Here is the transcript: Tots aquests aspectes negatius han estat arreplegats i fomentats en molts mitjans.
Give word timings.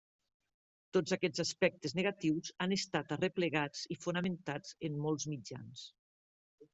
Tots 0.95 1.11
aquests 1.17 1.41
aspectes 1.43 1.93
negatius 1.99 2.49
han 2.65 2.73
estat 2.77 3.13
arreplegats 3.17 3.83
i 3.97 3.99
fomentats 4.07 4.73
en 4.89 4.97
molts 5.05 5.29
mitjans. 5.35 5.85